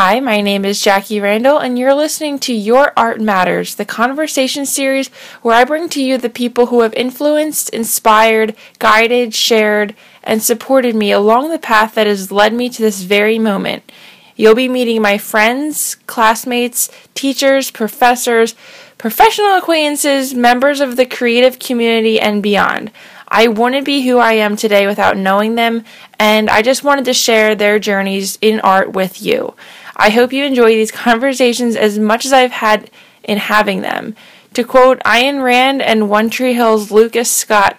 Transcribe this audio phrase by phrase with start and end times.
[0.00, 4.64] Hi, my name is Jackie Randall, and you're listening to Your Art Matters, the conversation
[4.64, 5.08] series
[5.42, 10.94] where I bring to you the people who have influenced, inspired, guided, shared, and supported
[10.94, 13.90] me along the path that has led me to this very moment.
[14.36, 18.54] You'll be meeting my friends, classmates, teachers, professors,
[18.98, 22.92] professional acquaintances, members of the creative community, and beyond.
[23.26, 25.82] I wouldn't be who I am today without knowing them,
[26.20, 29.54] and I just wanted to share their journeys in art with you.
[29.98, 32.90] I hope you enjoy these conversations as much as I've had
[33.24, 34.14] in having them.
[34.54, 37.76] To quote Ayn Rand and One Tree Hill's Lucas Scott,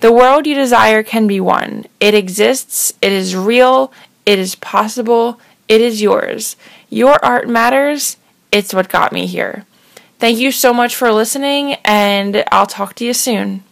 [0.00, 1.86] the world you desire can be won.
[1.98, 3.92] It exists, it is real,
[4.26, 6.56] it is possible, it is yours.
[6.90, 8.18] Your art matters,
[8.52, 9.64] it's what got me here.
[10.18, 13.64] Thank you so much for listening, and I'll talk to you soon.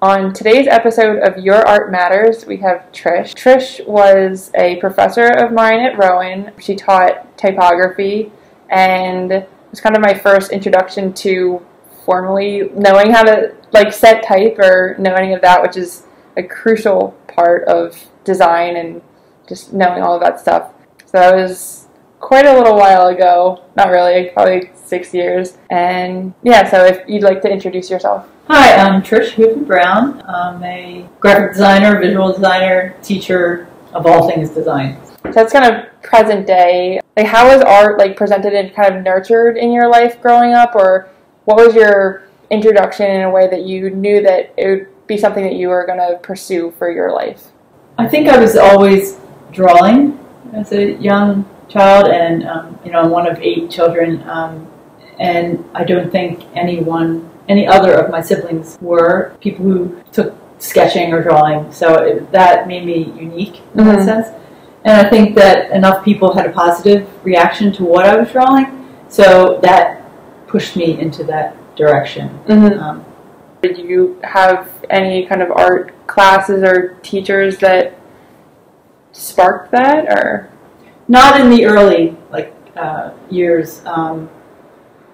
[0.00, 3.34] On today's episode of Your Art Matters, we have Trish.
[3.34, 6.52] Trish was a professor of mine at Rowan.
[6.60, 8.30] She taught typography
[8.70, 11.66] and it was kind of my first introduction to
[12.04, 16.04] formally knowing how to like set type or know any of that, which is
[16.36, 19.02] a crucial part of design and
[19.48, 20.70] just knowing all of that stuff.
[21.06, 21.88] So that was
[22.20, 23.64] quite a little while ago.
[23.76, 25.58] Not really, probably six years.
[25.70, 28.26] And yeah, so if you'd like to introduce yourself.
[28.48, 30.22] Hi, I'm Trish Hoopin Brown.
[30.22, 34.98] I'm a graphic designer, visual designer, teacher of all things design.
[35.24, 37.00] So that's kind of present day.
[37.16, 40.74] Like, how was art like presented and kind of nurtured in your life growing up,
[40.74, 41.10] or
[41.44, 45.44] what was your introduction in a way that you knew that it would be something
[45.44, 47.48] that you were going to pursue for your life?
[47.98, 49.18] I think I was always
[49.52, 50.18] drawing
[50.54, 54.66] as a young child, and um, you know, I'm one of eight children, um,
[55.18, 61.12] and I don't think anyone any other of my siblings were people who took sketching
[61.12, 61.72] or drawing.
[61.72, 63.88] So it, that made me unique in mm-hmm.
[63.88, 64.28] that sense.
[64.84, 68.88] And I think that enough people had a positive reaction to what I was drawing,
[69.08, 70.02] so that
[70.46, 72.28] pushed me into that direction.
[72.46, 72.80] Mm-hmm.
[72.80, 73.04] Um,
[73.60, 77.98] Did you have any kind of art classes or teachers that
[79.12, 80.50] sparked that, or
[81.08, 83.82] not in the early like uh, years?
[83.84, 84.30] Um,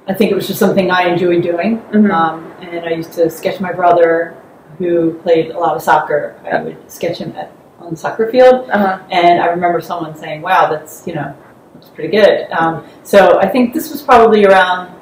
[0.06, 1.80] I think it was just something I enjoyed doing.
[1.80, 2.10] Mm-hmm.
[2.10, 4.40] Um, and I used to sketch my brother,
[4.78, 6.38] who played a lot of soccer.
[6.50, 8.68] I would sketch him at, on the soccer field.
[8.70, 9.02] Uh-huh.
[9.10, 11.34] And I remember someone saying, wow, that's, you know,
[11.74, 12.50] that's pretty good.
[12.50, 14.98] Um, so I think this was probably around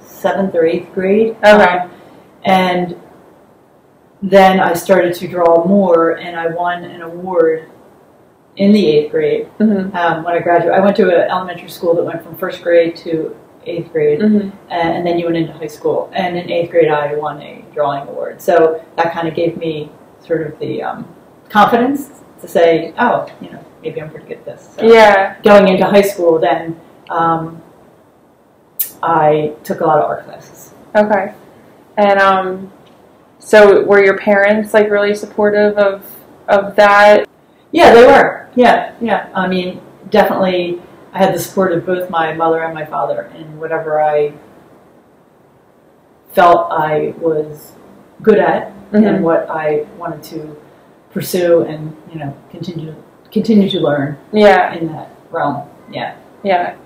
[0.00, 1.36] seventh or eighth grade.
[1.36, 1.50] Okay.
[1.50, 1.90] Um,
[2.44, 3.00] and
[4.22, 7.70] then I started to draw more, and I won an award
[8.56, 9.96] in the eighth grade mm-hmm.
[9.96, 10.74] um, when I graduated.
[10.74, 13.36] I went to an elementary school that went from first grade to
[13.68, 14.50] eighth grade, mm-hmm.
[14.70, 16.10] and then you went into high school.
[16.12, 18.40] And in eighth grade, I won a drawing award.
[18.40, 19.90] So that kind of gave me
[20.20, 21.14] sort of the um,
[21.48, 24.74] confidence to say, oh, you know, maybe I'm pretty good at this.
[24.76, 25.40] So yeah.
[25.42, 26.78] Going into high school, then
[27.10, 27.62] um,
[29.02, 30.74] I took a lot of art classes.
[30.94, 31.34] Okay.
[31.96, 32.72] And um,
[33.38, 36.04] so were your parents like really supportive of
[36.48, 37.28] of that?
[37.72, 38.48] Yeah, they were.
[38.54, 39.30] Yeah, yeah.
[39.34, 39.80] I mean,
[40.10, 40.80] definitely
[41.12, 44.34] I had the support of both my mother and my father in whatever I
[46.32, 47.72] felt I was
[48.22, 49.04] good at mm-hmm.
[49.04, 50.56] and what I wanted to
[51.10, 52.94] pursue and you know continue
[53.30, 54.18] continue to learn.
[54.32, 55.68] Yeah, in that realm.
[55.90, 56.76] Yeah, yeah.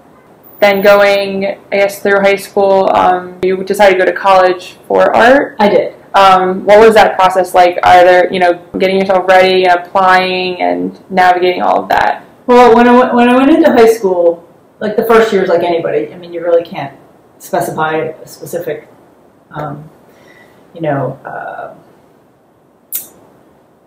[0.60, 5.14] Then going, I guess, through high school, um, you decided to go to college for
[5.14, 5.56] art.
[5.58, 5.96] I did.
[6.14, 7.78] Um, what was that process like?
[7.82, 12.24] Either you know, getting yourself ready, and applying, and navigating all of that.
[12.46, 14.46] Well, when I went, when I went into high school,
[14.80, 16.12] like the first year is like anybody.
[16.12, 16.98] I mean, you really can't
[17.38, 18.88] specify a specific,
[19.52, 19.88] um,
[20.74, 21.74] you know, uh,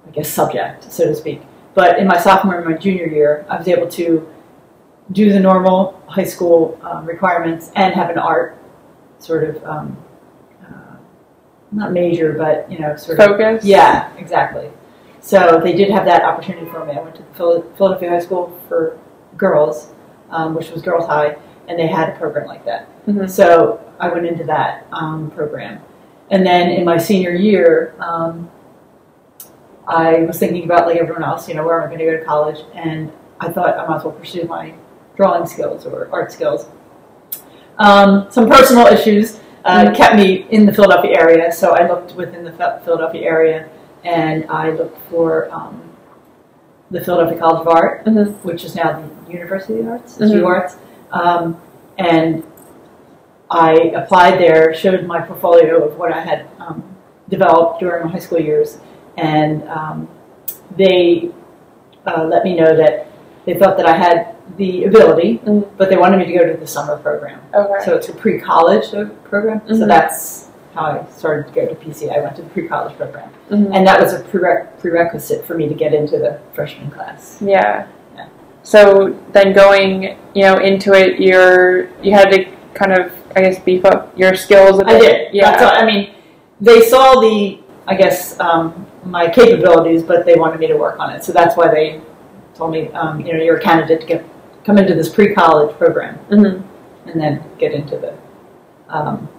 [0.08, 1.42] I guess subject, so to speak.
[1.74, 4.28] But in my sophomore and my junior year, I was able to
[5.12, 8.58] do the normal high school um, requirements and have an art
[9.20, 9.98] sort of um,
[10.64, 10.96] uh,
[11.74, 13.66] not major, but you know, sort of focus.
[13.66, 14.72] Yeah, exactly.
[15.26, 16.94] So they did have that opportunity for me.
[16.94, 19.00] I went to Philadelphia High School for
[19.36, 19.92] girls,
[20.30, 21.36] um, which was Girls High,
[21.68, 22.88] and they had a program like that.
[23.08, 23.26] Mm-hmm.
[23.26, 25.82] So I went into that um, program.
[26.30, 28.52] And then in my senior year, um,
[29.88, 32.20] I was thinking about, like everyone else, you know, where am I going to go
[32.20, 32.64] to college?
[32.76, 34.76] And I thought I might as well pursue my
[35.16, 36.70] drawing skills or art skills.
[37.80, 39.96] Um, some personal issues uh, mm-hmm.
[39.96, 42.52] kept me in the Philadelphia area, so I looked within the
[42.86, 43.70] Philadelphia area
[44.06, 45.82] and I looked for um,
[46.92, 48.48] the Philadelphia College of Art, mm-hmm.
[48.48, 50.46] which is now the University of Arts, mm-hmm.
[50.46, 50.78] Arts,
[51.12, 51.60] um,
[51.98, 52.44] and
[53.50, 56.84] I applied there, showed my portfolio of what I had um,
[57.30, 58.80] developed during my high school years,
[59.18, 60.08] and um,
[60.76, 61.32] they
[62.06, 63.08] uh, let me know that
[63.46, 65.68] they thought that I had the ability, Mhm.
[65.78, 67.40] but they wanted me to go to the summer program.
[67.54, 67.86] Okay.
[67.86, 68.92] So it's a pre-college
[69.24, 69.62] program.
[69.68, 69.88] So Mhm.
[69.88, 72.18] that's how I started to go to PCA.
[72.18, 73.72] I went to the pre-college program, Mhm.
[73.76, 77.38] and that was a prereq- prerequisite for me to get into the freshman class.
[77.42, 77.86] Yeah.
[78.16, 78.26] Yeah.
[78.64, 83.60] So then going, you know, into it, you're you had to kind of, I guess,
[83.60, 84.80] beef up your skills.
[84.80, 84.96] A bit.
[84.96, 85.34] I did.
[85.34, 85.52] Yeah.
[85.52, 86.14] That's all, I mean,
[86.60, 91.12] they saw the, I guess, um, my capabilities, but they wanted me to work on
[91.12, 91.24] it.
[91.24, 92.02] So that's why they
[92.56, 94.26] told me, um, you know, you're a candidate to get
[94.64, 96.60] come into this pre-college program hmm
[97.08, 98.14] and then get into the
[98.90, 99.30] um,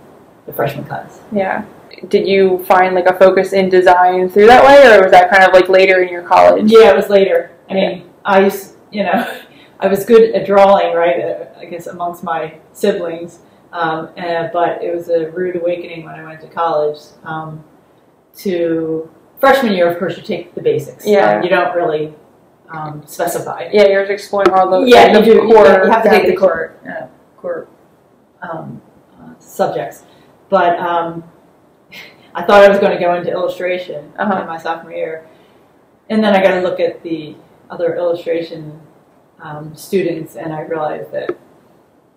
[0.46, 1.20] the freshman class.
[1.32, 1.64] Yeah.
[2.08, 5.44] Did you find like a focus in design through that way, or was that kind
[5.44, 6.70] of like later in your college?
[6.70, 7.56] Yeah, it was later.
[7.70, 9.40] I mean, I used, you know,
[9.80, 11.20] I was good at drawing, right?
[11.20, 13.40] Uh, I guess amongst my siblings,
[13.72, 16.98] um, and, but it was a rude awakening when I went to college.
[17.24, 17.64] Um,
[18.38, 21.06] to freshman year, of course, you take the basics.
[21.06, 21.36] Yeah.
[21.36, 22.14] Um, you don't really
[22.70, 23.68] um, specify.
[23.72, 25.40] Yeah, you're exploring all the yeah, you do.
[25.40, 27.06] Core you have to take the core, uh,
[27.40, 27.68] core
[28.42, 28.80] um,
[29.20, 30.04] uh, subjects.
[30.48, 31.24] But um,
[32.36, 34.42] I thought I was going to go into illustration Uh-huh.
[34.42, 35.26] in my sophomore year,
[36.10, 37.34] and then I got to look at the
[37.70, 38.78] other illustration
[39.40, 41.30] um, students, and I realized that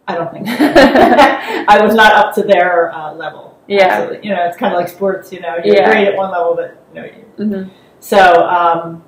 [0.07, 3.57] I don't think I was not up to their uh, level.
[3.67, 3.85] Yeah.
[3.87, 4.27] Absolutely.
[4.29, 5.31] you know, it's kind of like sports.
[5.31, 5.89] You know, you're Yeah.
[5.89, 7.69] great at one level, but you know, you Mhm.
[7.99, 8.17] so
[8.47, 9.03] um,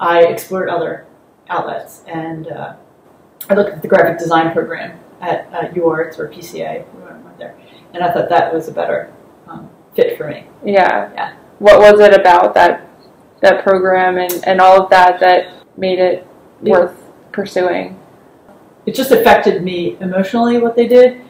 [0.00, 1.04] I explored other
[1.50, 2.72] outlets and uh,
[3.50, 7.54] I looked at the graphic design program at uh, UArts or PCA, we went there,
[7.92, 9.12] and I thought that was a better
[9.48, 10.44] um, fit for me.
[10.64, 11.10] Yeah.
[11.14, 11.34] Yeah.
[11.58, 12.86] What was it about that
[13.40, 16.26] that program and, and all of that that made it
[16.62, 16.94] It- worth
[17.32, 17.98] pursuing?
[18.86, 21.20] It just affected me emotionally what they did.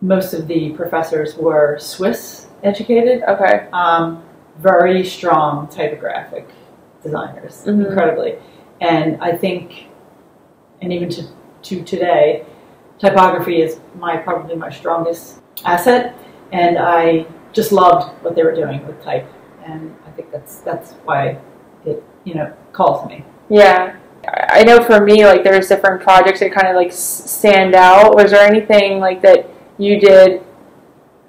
[0.00, 3.66] Most of the professors were Swiss educated, Okay.
[3.72, 4.22] um,
[4.58, 6.48] very strong typographic
[7.02, 7.86] designers, Mhm.
[7.88, 8.36] incredibly.
[8.80, 9.86] And I think,
[10.80, 11.22] and even to,
[11.62, 12.44] to today,
[12.98, 16.14] typography is my probably my strongest asset.
[16.52, 19.26] And I just loved what they were doing with type,
[19.64, 21.38] and I think that's that's why
[21.84, 23.24] it you know calls me.
[23.48, 23.96] Yeah.
[24.24, 28.14] I know for me, like there's different projects that kind of like stand out.
[28.14, 30.44] Was there anything like that you did,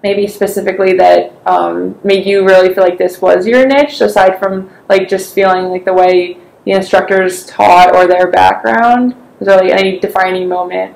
[0.03, 4.69] maybe specifically that um, made you really feel like this was your niche, aside from
[4.89, 9.15] like just feeling like the way the instructors taught or their background?
[9.39, 10.95] Was there like any defining moment?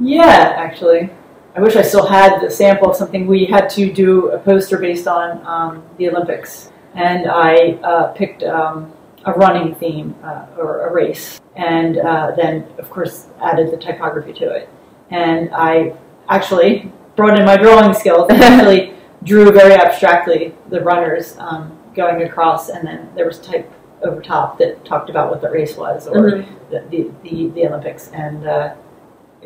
[0.00, 1.10] Yeah, actually.
[1.56, 3.26] I wish I still had the sample of something.
[3.26, 8.42] We had to do a poster based on um, the Olympics, and I uh, picked
[8.42, 8.92] um,
[9.24, 14.34] a running theme uh, or a race, and uh, then, of course, added the typography
[14.34, 14.68] to it.
[15.10, 15.94] And I
[16.28, 18.92] actually brought in my drawing skills and actually
[19.24, 23.72] drew very abstractly the runners um, going across, and then there was type
[24.02, 26.46] over top that talked about what the race was or Mhm.
[26.70, 28.10] the, the, the, the Olympics.
[28.12, 28.74] And uh,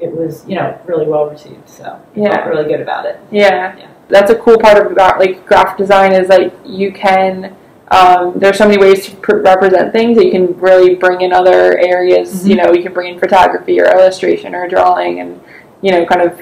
[0.01, 1.69] it was, you know, really well received.
[1.69, 2.33] So Yeah.
[2.35, 3.19] felt really good about it.
[3.31, 3.75] Yeah.
[3.79, 3.87] Yeah.
[4.09, 7.55] That's a cool part of about like graphic design is like you can.
[7.93, 11.33] Um, there's so many ways to pr- represent things that you can really bring in
[11.33, 12.45] other areas.
[12.45, 12.49] Mhm.
[12.51, 15.41] You know, you can bring in photography or illustration or drawing, and
[15.81, 16.41] you know, kind of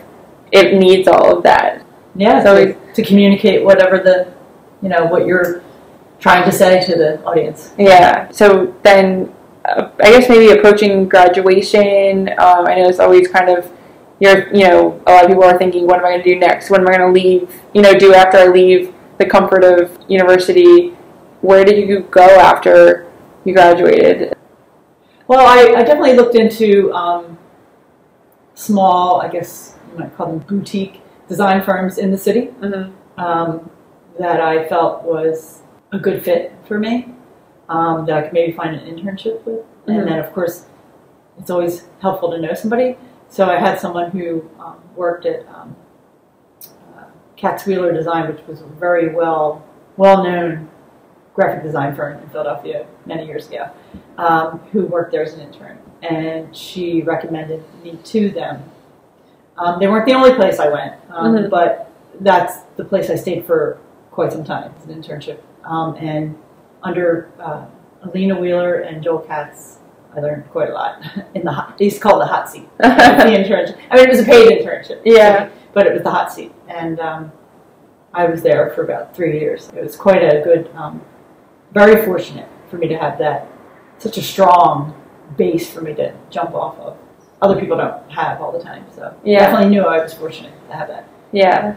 [0.53, 1.81] it needs all of that.
[2.17, 4.27] Yeah, So to, to communicate whatever the,
[4.83, 5.63] you know, what you're
[6.19, 7.73] trying to say to the audience.
[7.79, 8.29] Yeah.
[8.33, 9.33] So then,
[10.01, 12.29] I guess maybe approaching graduation.
[12.31, 13.71] Um, I know it's always kind of
[14.21, 16.39] you're you know a lot of people are thinking, what am I going to do
[16.39, 16.71] next?
[16.71, 17.61] What am I going to leave?
[17.75, 20.91] You know, do after I leave the comfort of university?
[21.41, 23.11] Where did you go after
[23.45, 24.35] you graduated?
[25.29, 27.39] Well, I, I definitely looked into um,
[28.55, 33.21] small, I guess you might call them boutique design firms in the city Mm-hmm.
[33.21, 33.71] um,
[34.19, 37.15] that I felt was a good fit for me,
[37.69, 39.65] um, that I could maybe find an internship with.
[39.87, 39.99] Mhm.
[39.99, 40.67] And then, of course,
[41.39, 42.97] it's always helpful to know somebody.
[43.29, 45.77] So I had someone who um, worked at um,
[46.97, 47.05] uh,
[47.37, 49.63] Katz Wheeler Design, which was a very well
[49.97, 50.69] well known
[51.35, 53.69] graphic design firm in Philadelphia many years ago,
[54.17, 58.63] um, who worked there as an intern, and she recommended me to them.
[59.57, 61.51] Um, they weren't the only place I went, um, Mhm.
[61.51, 63.79] but that's the place I stayed for
[64.11, 65.39] quite some time as an internship.
[65.65, 66.37] Um, and
[66.83, 67.67] under uh,
[68.03, 69.79] Alina Wheeler and Joel Katz,
[70.17, 71.03] I learned quite a lot
[71.35, 71.79] in the hot.
[71.79, 72.69] They used to call it the hot seat.
[72.79, 73.79] the internship.
[73.91, 75.03] I mean, it was a paid internship.
[75.05, 75.51] Yeah.
[75.73, 77.33] but it was the hot seat, and um,
[78.15, 79.69] I was there for about three years.
[79.77, 81.03] It was quite a good, um,
[81.73, 83.47] very fortunate for me to have that
[83.99, 84.95] such a strong
[85.37, 86.97] base for me to jump off of.
[87.43, 89.41] Other people don't have all the time, so Yeah.
[89.41, 91.07] definitely knew I was fortunate to have that.
[91.33, 91.77] Yeah.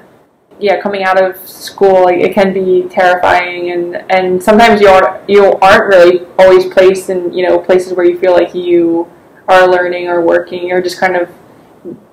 [0.62, 5.28] Yeah, coming out of school, like, it can be terrifying, and, and sometimes you aren't
[5.28, 9.10] you aren't really always placed in you know places where you feel like you
[9.48, 11.28] are learning or working or just kind of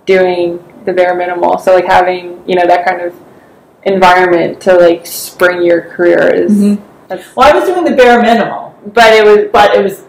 [0.07, 1.59] doing the bare minimal.
[1.59, 3.15] So like having you know that kind of
[3.85, 6.53] environment to like spring your career is.
[6.53, 6.81] Mhm.
[7.37, 10.05] Well, I was doing the bare minimal, But it was but it was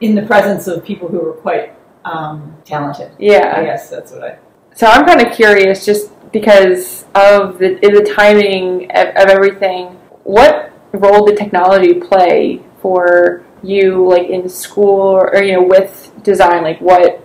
[0.00, 3.12] in the presence of people who were quite um, talented.
[3.18, 4.38] Yeah, I guess that's what I.
[4.74, 9.98] So I'm kind of curious, just because of the the timing of, of everything.
[10.24, 16.12] What role did technology play for you, like in school or, or you know with
[16.22, 16.62] design?
[16.62, 17.20] Like what?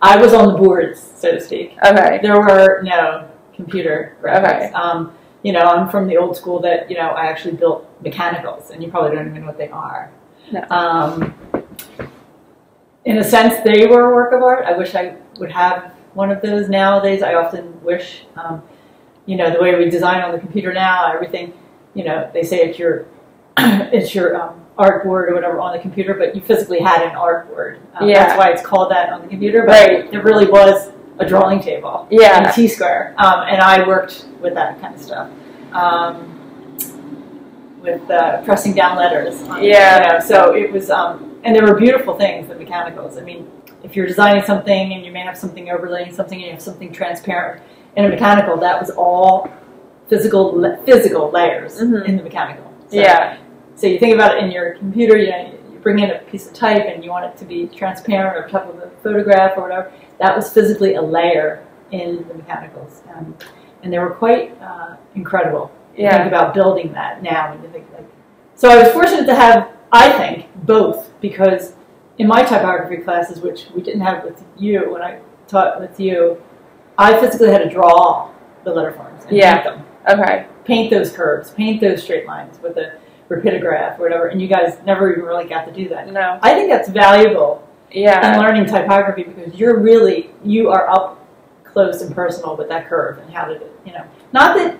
[0.00, 1.76] I was on the boards, so to speak.
[1.84, 2.18] Okay.
[2.22, 4.66] There were no computer graphics.
[4.66, 4.72] Okay.
[4.72, 8.70] Um, you know, I'm from the old school that you know I actually built mechanicals,
[8.70, 10.10] and you probably don't even know what they are.
[10.52, 10.64] No.
[10.70, 11.34] Um,
[13.04, 14.64] in a sense, they were a work of art.
[14.64, 17.22] I wish I would have one of those nowadays.
[17.22, 18.62] I often wish, um,
[19.26, 21.52] you know, the way we design on the computer now, everything,
[21.94, 23.06] you know, they say it's your
[23.58, 27.14] it's your um, art board or whatever on the computer, but you physically had an
[27.14, 27.80] art board.
[27.94, 28.26] Um, Yeah.
[28.26, 29.64] That's why it's called that on the computer.
[29.66, 30.12] But Right.
[30.14, 32.48] it really was a drawing table Yeah.
[32.48, 35.28] in T square, um, and I worked with that kind of stuff.
[35.72, 36.28] Um,
[37.80, 39.42] with uh, pressing down letters.
[39.48, 40.06] On, Yeah.
[40.06, 43.18] You know, so it was, um, and there were beautiful things, the mechanicals.
[43.18, 43.50] I mean,
[43.82, 46.92] if you're designing something and you may have something overlaying something and you have something
[46.92, 47.62] transparent
[47.96, 49.50] in a mechanical, that was all
[50.08, 52.06] physical physical layers Mhm.
[52.06, 52.64] in the mechanical.
[52.88, 53.36] So, Yeah.
[53.74, 56.46] So you think about it in your computer, you know, you bring in a piece
[56.46, 59.62] of type and you want it to be transparent or top of a photograph or
[59.62, 59.90] whatever.
[60.18, 63.34] That was physically a layer in the mechanicals, um,
[63.82, 65.70] and they were quite uh, incredible.
[65.96, 66.16] You Yeah.
[66.18, 68.06] think about building that now, and you think like.
[68.54, 71.74] So I was fortunate to have, I think, both because
[72.18, 76.40] in my typography classes, which we didn't have with you when I taught with you,
[76.98, 78.30] I physically had to draw
[78.64, 79.62] the letter forms and Yeah.
[79.62, 79.84] paint them
[80.20, 80.46] Okay.
[80.64, 82.92] paint those curves, paint those straight lines with a
[83.28, 86.12] rapidograph or whatever, and you guys never even really got to do that.
[86.12, 86.38] No.
[86.42, 88.06] I think that's valuable in
[88.38, 91.18] learning typography because you're really you are up
[91.64, 94.78] close and personal with that curve and how to do, you know not that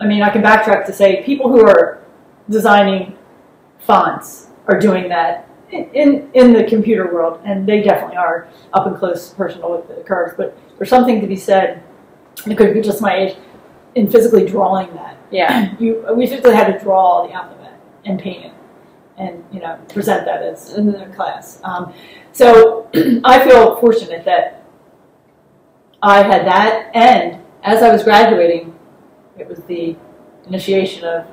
[0.00, 2.00] I mean I can backtrack to say people who are
[2.48, 3.16] designing
[3.80, 8.86] fonts are doing that in, in, in the computer world and they definitely are up
[8.86, 11.82] and close personal with the curves but there's something to be said
[12.46, 13.36] it could be just my age
[13.94, 15.74] in physically drawing that Yeah.
[15.80, 18.52] you we physically had to draw the alphabet and paint it
[19.18, 21.10] and you know present that as Mhm.
[21.10, 21.92] a class um,
[22.32, 22.88] so
[23.24, 24.64] i feel fortunate that
[26.02, 28.74] i had that and as i was graduating
[29.38, 29.96] it was the
[30.46, 31.26] initiation of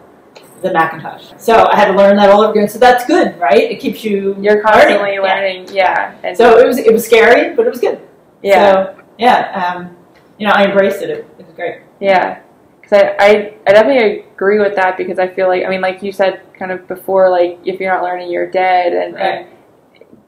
[0.65, 3.65] the macintosh so i had to learn that all over again so that's good right
[3.74, 5.22] it keeps you You're constantly Yeah.
[5.22, 5.67] learning.
[5.72, 6.15] Yeah.
[6.24, 8.00] And so it was it was scary but it was good
[8.41, 8.74] yeah.
[8.74, 9.39] so yeah
[9.75, 9.95] um,
[10.38, 12.41] you know i embraced it it, it was great Yeah,
[12.81, 13.29] because I, I
[13.67, 16.72] I definitely agree with that because I feel like I mean like you said kind
[16.72, 19.24] of before like if you're not learning you're dead and, Right.
[19.24, 19.48] and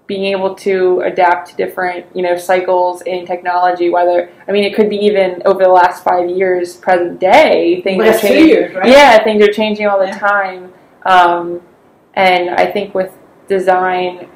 [0.07, 4.73] being able to adapt to different you know cycles in technology whether I mean it
[4.75, 8.47] could be even over the last five years present day things last are two changing
[8.47, 10.19] years right yeah things are changing all the Yeah.
[10.19, 10.73] time
[11.05, 11.61] um,
[12.13, 13.13] and I think with
[13.47, 14.29] design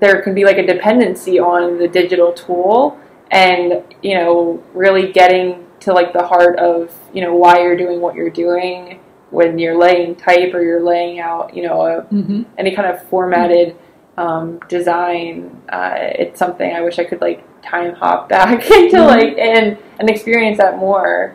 [0.00, 2.98] there can be like a dependency on the digital tool
[3.30, 8.00] and you know really getting to like the heart of you know why you're doing
[8.00, 12.42] what you're doing when you're laying type or you're laying out you know a, mm-hmm.
[12.58, 13.76] any kind of formatted
[14.16, 19.06] um, design uh, it's something I wish I could like time hop back into Mhm.
[19.06, 21.34] like and and experience that more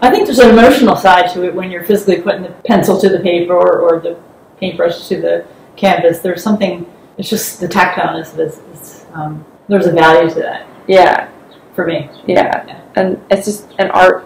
[0.00, 3.08] I think there's an emotional side to it when you're physically putting the pencil to
[3.08, 4.16] the paper or, or the
[4.60, 5.44] paintbrush to the
[5.76, 6.20] canvas.
[6.20, 6.86] There's something.
[7.18, 8.58] It's just the tactileness of it.
[8.72, 11.28] It's, um, there's a value to that yeah
[11.74, 12.08] for me.
[12.26, 12.80] yeah Yeah.
[12.96, 14.24] and it's just an art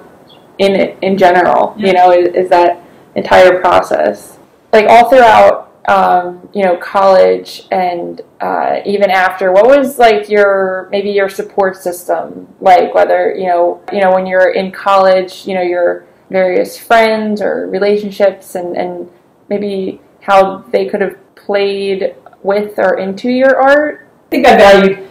[0.59, 1.87] in it in general Yeah.
[1.87, 2.83] you know is, is that
[3.14, 4.38] entire process
[4.73, 10.88] like all throughout um, you know college and uh, even after what was like your
[10.90, 12.95] maybe your support system like?
[12.95, 17.69] Whether you know you know when you're in college you know your various friends or
[17.69, 19.11] relationships and and
[19.49, 24.09] maybe how they could have played with or into your art?
[24.26, 25.09] I think I valued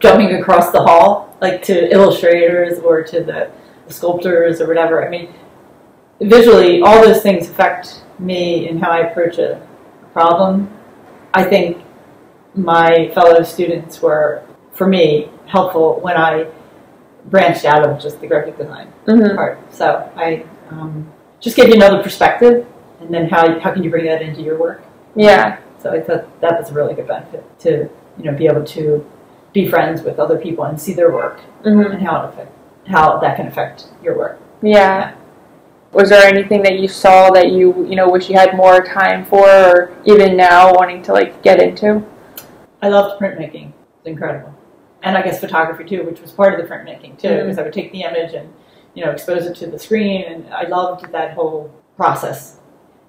[0.00, 3.50] jumping across the hall, like to illustrators or to the
[3.88, 5.04] sculptors or whatever.
[5.04, 5.32] I mean,
[6.20, 9.66] visually, all those things affect me and how I approach a
[10.18, 10.68] problem.
[11.32, 11.78] I think
[12.54, 16.50] my fellow students were, for me, helpful when I
[17.26, 19.36] branched out of just the graphic design mm-hmm.
[19.36, 19.54] part.
[19.72, 22.66] So I um, just gave you another perspective,
[23.00, 24.80] and then how how can you bring that into your work?
[25.14, 27.70] yeah So I thought that was a really good benefit to
[28.18, 28.84] you know be able to
[29.52, 31.92] be friends with other people and see their work mm-hmm.
[31.92, 32.52] and how it affect
[32.94, 34.36] how that can affect your work.
[34.62, 35.14] Yeah.
[35.92, 39.24] Was there anything that you saw that you you know wish you had more time
[39.24, 42.02] for, or even now wanting to like get into?
[42.82, 43.72] I loved printmaking.
[43.98, 44.54] It's incredible.
[45.02, 47.42] And I guess photography too, which was part of the printmaking too, Mhm.
[47.42, 48.52] because I would take the image and,
[48.94, 52.60] you know, expose it to the screen, and I loved that whole process.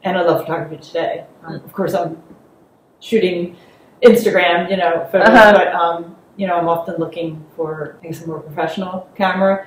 [0.04, 1.26] And I love photography today.
[1.46, 2.22] Um, of course, I'm
[3.02, 3.58] shooting
[4.02, 5.52] Instagram, you know, photos, Uh-huh.
[5.54, 9.66] but um, you know, I'm often looking for I guess a more professional camera,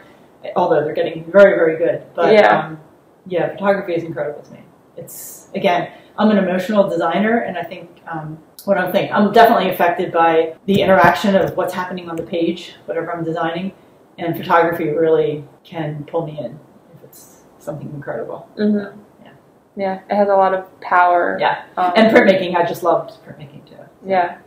[0.56, 2.02] although they're getting very, very good.
[2.14, 2.58] But Yeah.
[2.66, 2.80] um,
[3.26, 4.60] yeah, photography is incredible to me.
[4.96, 9.70] It's again, I'm an emotional designer, and I think um, what I'm thinking, I'm definitely
[9.70, 13.72] affected by the interaction of what's happening on the page, whatever I'm designing,
[14.18, 16.58] and photography really can pull me in
[16.96, 18.46] if it's something incredible.
[18.56, 18.78] hmm
[19.24, 19.30] Yeah.
[19.76, 21.38] Yeah, it has a lot of power.
[21.40, 23.76] Yeah, Um, and printmaking, I just loved printmaking too.
[24.04, 24.38] yeah.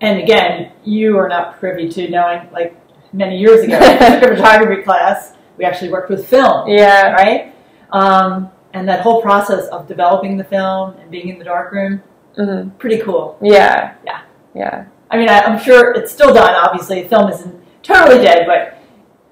[0.00, 2.76] And again, you are not privy to knowing, like
[3.12, 5.34] many years ago, I took a photography class.
[5.56, 7.12] We actually worked with film, Yeah.
[7.12, 7.53] right?
[7.94, 12.02] Um, and that whole process of developing the film and being in the darkroom,
[12.36, 13.38] hmm pretty cool.
[13.40, 13.94] Yeah.
[14.04, 14.22] Yeah.
[14.54, 14.86] Yeah.
[15.10, 16.54] I mean, I, I'm sure it's still done.
[16.56, 18.78] Obviously, film isn't totally dead, but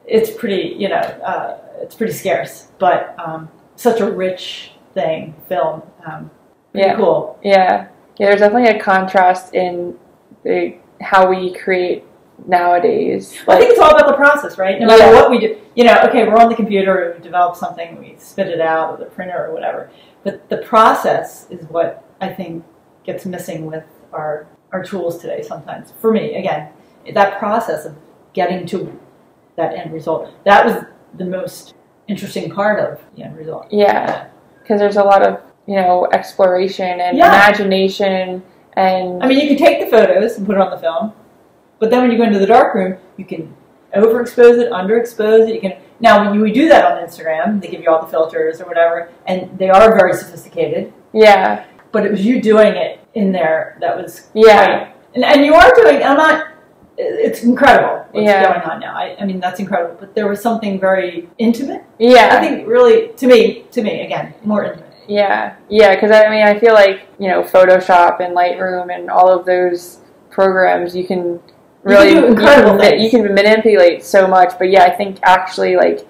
[0.07, 2.69] it's pretty, you know, uh, it's pretty scarce.
[2.78, 5.83] But um, such a rich thing, film.
[6.07, 6.31] Um,
[6.71, 6.97] pretty Yeah.
[6.97, 7.38] cool.
[7.42, 7.88] Yeah.
[8.19, 8.28] Yeah.
[8.28, 9.99] There's definitely a contrast in
[10.45, 12.04] the, how we create
[12.46, 13.37] nowadays.
[13.49, 14.80] I think it's all about the process, right?
[14.80, 15.12] No matter Yeah.
[15.12, 18.49] what we do, you know, okay, we're on the computer, we develop something, we spit
[18.49, 19.90] it out, or the printer, or whatever.
[20.25, 22.64] But the process is what I think
[23.04, 25.42] gets missing with our our tools today.
[25.42, 26.68] Sometimes, for me, again,
[27.12, 27.94] that process of
[28.32, 28.99] getting to
[29.56, 30.82] that end result that was
[31.18, 31.75] the most
[32.08, 33.66] interesting part of the end result.
[33.70, 34.28] Yeah.
[34.62, 37.26] Because there's a lot of you know exploration and Yeah.
[37.26, 38.42] imagination
[38.75, 41.12] and I mean, you can take the photos and put it on the film,
[41.82, 43.52] but then when you go into the darkroom, you can
[43.92, 45.54] overexpose it, underexpose it.
[45.56, 48.60] You can now when you do that on Instagram, they give you all the filters
[48.60, 50.92] or whatever, and they are very sophisticated.
[51.12, 51.64] yeah.
[51.90, 54.66] But it was you doing it in there that was Yeah.
[54.66, 56.02] quite- and, and you are doing.
[56.04, 56.46] I'm not.
[56.96, 58.44] It's incredible what's Yeah.
[58.48, 58.94] going on now.
[58.94, 59.96] I, I mean, that's incredible.
[59.98, 61.82] But there was something very intimate.
[61.98, 62.28] Yeah.
[62.37, 64.92] I think really to me, to me again, more intimate.
[65.09, 69.30] Yeah, yeah, because I mean, I feel like you know, Photoshop and Lightroom and all
[69.37, 69.98] of those
[70.30, 71.40] programs, you can
[71.83, 73.03] really do incredible you, can, things.
[73.05, 74.59] you can manipulate so much.
[74.59, 76.07] But yeah, I think actually, like,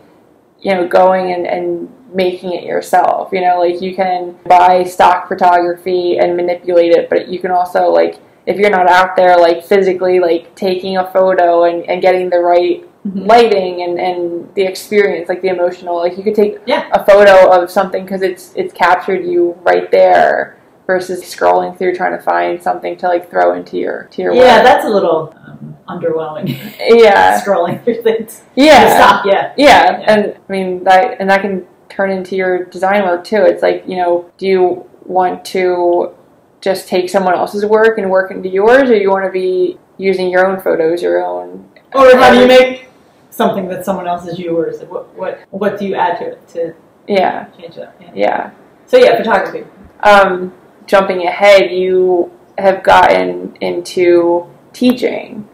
[0.61, 5.29] you know, going and, and making it yourself, you know, like you can buy stock
[5.29, 9.65] photography and manipulate it, but you can also like if you're not out there like
[9.65, 13.27] physically like taking a photo and, and getting the right Mhm.
[13.27, 16.89] lighting and, and the experience like the emotional like you could take Yeah.
[16.93, 22.17] a photo of something because it's it's captured you right there versus scrolling through trying
[22.17, 24.65] to find something to like throw into your to your Yeah, work.
[24.65, 26.49] that's a little um, underwhelming.
[26.89, 28.43] yeah Scrolling through things.
[28.57, 29.27] yeah Stop.
[29.27, 29.53] Yeah.
[29.57, 30.05] yeah Yeah.
[30.09, 33.85] and i mean that and that can turn into your design work too it's like
[33.87, 36.13] you know do you want to
[36.61, 40.31] just take someone else's work and work into yours or you want to be using
[40.31, 42.87] your own photos your own Or how do you make
[43.31, 44.81] something that someone else is yours?
[44.83, 46.75] What what what do you add to it to
[47.09, 47.95] yeah change that?
[48.01, 48.11] Yeah.
[48.15, 48.51] yeah
[48.87, 49.65] So yeah, photography.
[50.01, 50.53] um,
[50.87, 55.49] jumping ahead, you have gotten into teaching.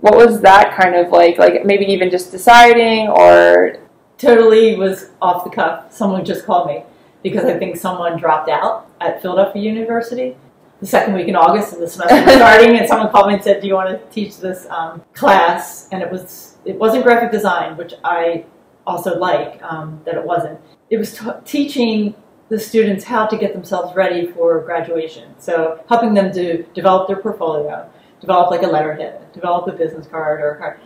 [0.00, 1.38] What was that kind of like?
[1.38, 3.78] Like maybe even just deciding, or
[4.16, 5.92] Totally was off the cuff.
[5.92, 6.84] Someone just called me
[7.22, 10.36] because I think someone dropped out at Philadelphia University
[10.80, 12.76] the second week in August, of the semester starting.
[12.78, 16.02] And someone called me and said, "Do you want to teach this um, class?" And
[16.02, 18.44] it was it wasn't graphic design, which I
[18.86, 20.60] also like um, that it wasn't.
[20.90, 22.14] It was t- teaching
[22.48, 25.34] the students how to get themselves ready for graduation.
[25.38, 30.40] So helping them to develop their portfolio, develop like a letterhead, develop a business card
[30.40, 30.80] or a card.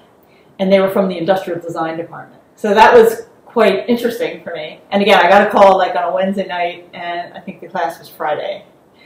[0.58, 2.42] And they were from the industrial design department.
[2.56, 4.80] So that was quite interesting for me.
[4.90, 7.68] And again, I got a call like on a Wednesday night, and I think the
[7.68, 8.64] class was Friday.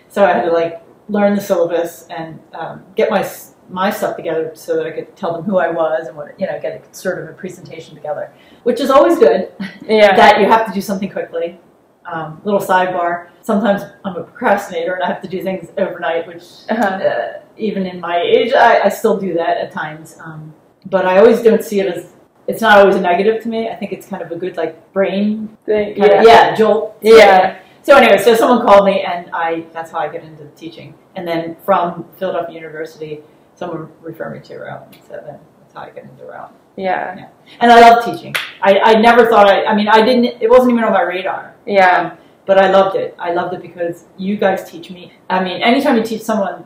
[0.08, 3.26] So I had to like learn the syllabus and um, get my
[3.68, 6.46] my stuff together so that I could tell them who I was and what you
[6.46, 8.32] know get a, sort of a presentation together,
[8.64, 9.52] which is always good.
[9.86, 11.58] yeah, that you have to do something quickly.
[12.04, 13.28] Um, little sidebar.
[13.42, 16.84] Sometimes I'm a procrastinator and I have to do things overnight, which uh-huh.
[16.84, 20.16] uh, even in my age, I, I still do that at times.
[20.18, 20.52] Um,
[20.86, 22.12] but I always don't see it as
[22.46, 23.68] it's not always a negative to me.
[23.68, 26.98] I think it's kind of a good like brain, Thing, yeah, of, yeah, jolt.
[27.00, 30.94] yeah, So anyway, so someone called me, and I that's how I get into teaching.
[31.14, 33.20] And then from Philadelphia University,
[33.54, 34.92] someone referred me to Rowan.
[35.06, 36.52] So then that's how I get into Rowan.
[36.76, 37.28] Yeah,
[37.60, 38.34] And I love teaching.
[38.62, 39.64] I, I never thought I.
[39.64, 40.40] I mean, I didn't.
[40.42, 41.54] It wasn't even on my radar.
[41.66, 43.14] yeah, Um, but I loved it.
[43.18, 45.12] I loved it because you guys teach me.
[45.28, 46.64] I mean, anytime you teach someone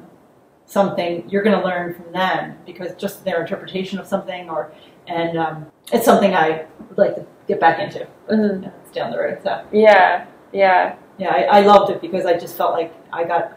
[0.67, 4.73] something, you're going to learn from them because just their interpretation of something, or
[5.07, 8.07] and um, it's something I would like to get back into.
[8.31, 8.63] Mhm.
[8.63, 9.39] Yeah, it's down the road.
[9.43, 13.53] So yeah, yeah, yeah, I, I loved it because I just felt like I got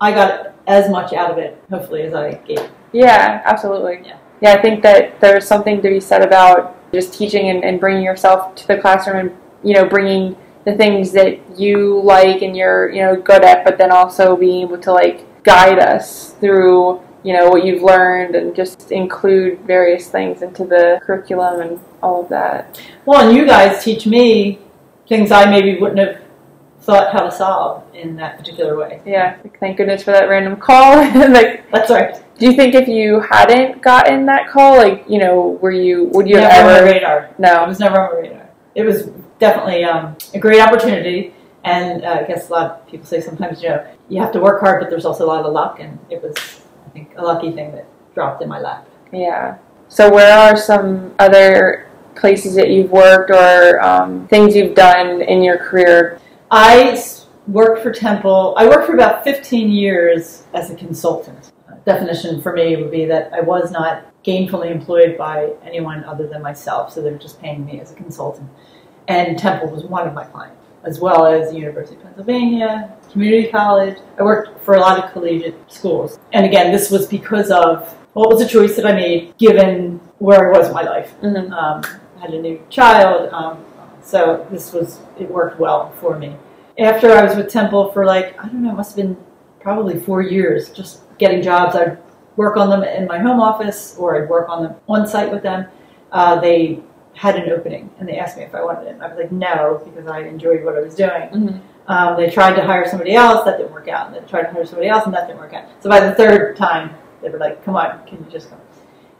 [0.00, 2.68] I got as much out of it, hopefully, as I gave.
[2.92, 4.00] Yeah, absolutely.
[4.04, 4.18] Yeah.
[4.42, 8.02] Yeah, I think that there's something to be said about just teaching and, and bringing
[8.02, 12.90] yourself to the classroom and, you know, bringing the things that you like and you're,
[12.90, 17.32] you know, good at, but then also being able to, like, guide us through, you
[17.32, 22.28] know, what you've learned and just include various things into the curriculum and all of
[22.28, 22.80] that.
[23.06, 24.58] Well, and you guys teach me
[25.08, 26.20] things I maybe wouldn't have
[26.80, 29.00] thought how to solve in that particular way.
[29.06, 30.96] Yeah, thank goodness for that random call.
[31.30, 32.21] like, That's right.
[32.42, 36.28] Do you think if you hadn't gotten that call, like, you know, were you, would
[36.28, 36.86] you never have on my ever?
[36.86, 37.18] radar.
[37.26, 37.64] It No.
[37.66, 38.50] was never on my radar.
[38.74, 39.04] It was
[39.38, 43.62] definitely um, a great opportunity, and uh, I guess a lot of people say sometimes
[43.62, 46.00] you know you have to work hard, but there's also a lot of luck, and
[46.10, 46.34] it was
[46.84, 48.88] I think a lucky thing that dropped in my lap.
[49.12, 49.58] Yeah.
[49.88, 55.42] So, where are some other places that you've worked or um, things you've done in
[55.42, 56.18] your career?
[56.50, 57.00] I
[57.46, 58.54] worked for Temple.
[58.58, 61.51] I worked for about 15 years as a consultant.
[61.84, 66.42] Definition for me would be that I was not gainfully employed by anyone other than
[66.42, 68.48] myself, so they were just paying me as a consultant.
[69.08, 73.48] And Temple was one of my clients, as well as the University of Pennsylvania, community
[73.48, 73.98] college.
[74.18, 76.18] I worked for a lot of collegiate schools.
[76.32, 80.54] And again, this was because of what was a choice that I made given where
[80.54, 81.52] I was in my life Mm-hmm.
[81.52, 81.82] um,
[82.20, 83.32] had a new child.
[83.32, 83.64] Um,
[84.02, 86.36] so this was it worked well for me.
[86.78, 89.16] After I was with Temple for like I don't know, it must have been
[89.60, 91.76] probably four years, just getting jobs.
[91.76, 91.98] I'd
[92.36, 95.42] work on them in my home office, or I'd work on them on site with
[95.42, 95.66] them.
[96.10, 96.80] Uh, they
[97.14, 98.94] had an opening, and they asked me if I wanted it.
[98.94, 101.10] And I was like, no, because I enjoyed what I was doing.
[101.10, 101.58] Mm-hmm.
[101.88, 104.06] Um, they tried to hire somebody else, that didn't work out.
[104.06, 105.68] And they tried to hire somebody else, and that didn't work out.
[105.80, 108.60] So by the third time, they were like, "Come on, can you just come?"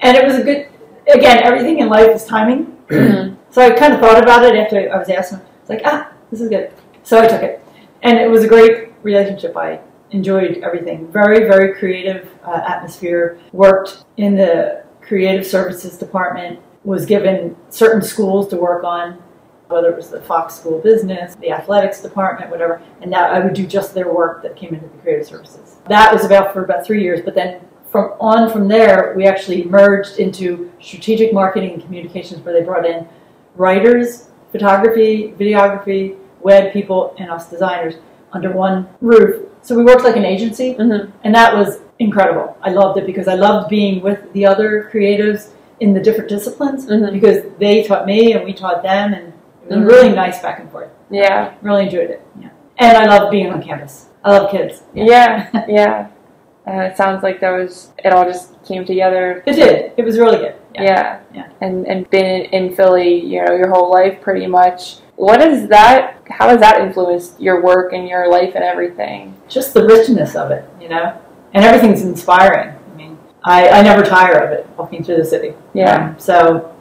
[0.00, 0.68] And it was a good.
[1.12, 2.68] Again, everything in life is timing.
[3.52, 5.34] So I kind of thought about it after I was asked.
[5.34, 6.72] It's like, ah, this is good.
[7.02, 7.62] So I took it,
[8.02, 9.54] and it was a great relationship.
[9.58, 9.78] I
[10.12, 11.10] enjoyed everything.
[11.10, 13.38] Very, very creative uh, atmosphere.
[13.52, 16.60] Worked in the creative services department.
[16.84, 19.22] Was given certain schools to work on,
[19.68, 22.82] whether it was the Fox School Business, the athletics department, whatever.
[23.00, 25.76] And now I would do just their work that came into the creative services.
[25.88, 27.60] That was about for about three years, but then
[27.92, 32.86] from on from there, we actually merged into strategic marketing and communications, where they brought
[32.86, 33.06] in
[33.54, 37.96] writers, photography, videography, web people, and us designers
[38.32, 39.46] under one roof.
[39.62, 41.10] So we worked like an agency, Mm-hmm.
[41.24, 42.56] and that was incredible.
[42.62, 46.86] I loved it because I loved being with the other creatives in the different disciplines
[46.86, 47.12] Mhm.
[47.12, 49.24] because they taught me and we taught them, and
[49.62, 49.86] it was Mhm.
[49.86, 50.88] really nice back and forth.
[51.10, 51.52] Yeah.
[51.62, 52.20] Really enjoyed it.
[52.40, 52.48] Yeah,
[52.78, 54.06] and I love being on campus.
[54.24, 54.82] I love kids.
[54.94, 55.46] Yeah.
[55.68, 56.06] Yeah.
[56.64, 58.12] Uh, it sounds like that was it.
[58.12, 59.42] All just came together.
[59.46, 59.92] It did.
[59.96, 60.54] It was really good.
[60.76, 61.18] Yeah.
[61.34, 61.46] Yeah.
[61.60, 64.98] And and been in Philly, you know, your whole life pretty much.
[65.16, 66.22] What is that?
[66.28, 69.36] How has that influenced your work and your life and everything?
[69.52, 71.20] just the richness of it, you know,
[71.52, 72.70] and everything's inspiring.
[72.70, 75.54] I mean, I, I never tire of it walking through the city.
[75.74, 76.08] Yeah.
[76.08, 76.74] Um, so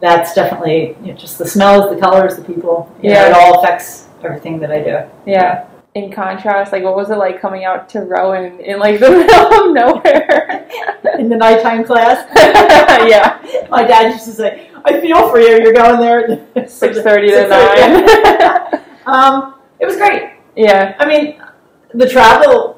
[0.00, 2.94] that's definitely you know, just the smells, the colors, the people.
[3.02, 3.14] Yeah.
[3.14, 5.10] know, it all affects everything that I do.
[5.26, 5.66] Yeah.
[5.94, 9.68] In contrast, like what was it like coming out to Rowan in like the middle
[9.68, 10.68] of nowhere?
[11.18, 12.28] In the nighttime class,
[13.08, 13.66] yeah.
[13.70, 15.60] my dad used to say, "I feel for you.
[15.62, 18.80] You're going there." at Six thirty to nine.
[19.06, 20.32] um, it was great.
[20.56, 20.96] yeah.
[20.98, 21.40] I mean,
[21.94, 22.76] the travel.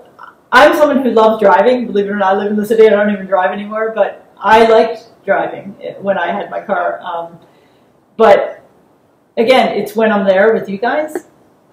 [0.55, 1.87] I'm someone who loves driving.
[1.87, 2.87] Believe it or not, I live in the city.
[2.87, 7.01] I don't even drive anymore, but I liked driving when I had my car.
[7.01, 7.38] Um,
[8.19, 8.62] but
[9.38, 11.27] again, it's when I'm there with you guys.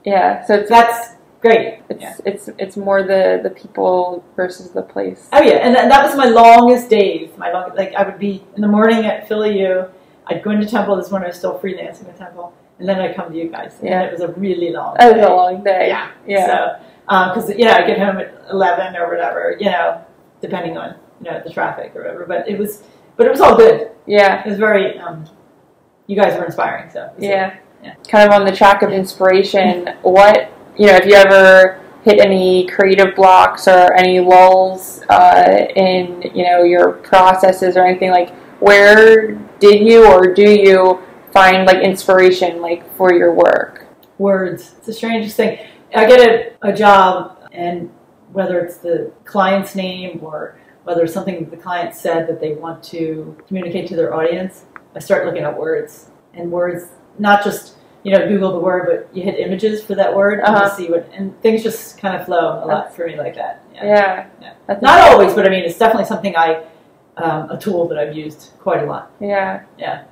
[0.06, 0.46] Yeah.
[0.46, 1.82] So it's That's great.
[1.90, 2.16] it's Yeah.
[2.26, 5.28] it's it's more the the people versus the place.
[5.34, 7.30] Oh yeah, and that, that was my longest days.
[7.38, 9.86] My long, like I would be in the morning at Philly U.
[10.30, 10.96] I'd go into Temple.
[10.96, 13.50] This is when I was still freelancing at Temple, and then I'd come to you
[13.50, 13.78] guys.
[13.82, 14.02] Yeah.
[14.02, 14.96] and it was a really long.
[15.00, 15.32] That was day.
[15.32, 15.88] a long day.
[15.88, 16.12] Yeah.
[16.28, 16.48] Yeah.
[16.48, 20.04] So, because you know, I get home at eleven or whatever, you know,
[20.42, 22.26] depending on you know the traffic or whatever.
[22.26, 22.84] But it was,
[23.18, 23.92] but it was all good.
[24.06, 24.44] yeah.
[24.46, 24.98] It was very.
[25.00, 25.26] Um,
[26.10, 26.90] you guys were inspiring.
[26.90, 27.56] So it Yeah.
[27.84, 27.94] Yeah.
[28.10, 32.68] Kind of on the track of inspiration, what, you know, have you ever hit any
[32.68, 39.32] creative blocks or any lulls uh, in, you know, your processes or anything like where
[39.60, 41.02] did you or do you
[41.34, 43.86] find like inspiration like for your work?
[44.18, 44.74] words.
[44.78, 45.60] It's the strangest thing.
[45.96, 47.90] I get a, a job, and
[48.34, 52.54] whether it's the client's name or whether it's something that the client said that they
[52.54, 56.86] want to communicate to their audience, I start looking at words and words,
[57.18, 60.48] not just you know Google the word, but you hit images for that word and
[60.50, 60.66] Uh-huh.
[60.66, 63.64] just see what, and things just kind of flow a lot for me like that.
[63.74, 63.86] Yeah.
[63.86, 64.28] Yeah.
[64.68, 64.80] Yeah.
[64.82, 66.64] Not always, but I mean, it's definitely something I,
[67.22, 69.12] um, a tool that I've used quite a lot.
[69.20, 69.64] Yeah.
[69.78, 70.06] Yeah.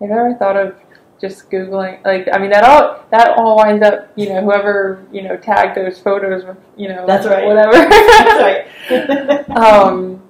[0.00, 0.76] Have you ever thought of
[1.20, 5.20] just googling like I mean that all that all winds up you know whoever you
[5.20, 7.44] know tagged those photos with you know That's right.
[7.44, 8.40] whatever That's
[8.90, 9.50] right.
[9.56, 10.22] um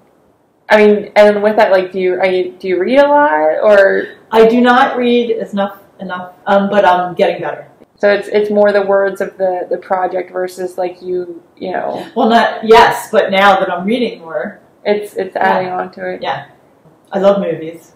[0.69, 4.17] I mean and with that like do you I, do you read a lot or
[4.33, 7.69] I do not read enough enough, um, but I'm getting better.
[7.97, 12.05] so it's it's more the words of the the project versus like you you know
[12.17, 16.23] Well, not yes, but now that I'm reading more, it's it's adding on to it
[16.23, 16.47] Yeah.
[17.13, 17.95] I love movies.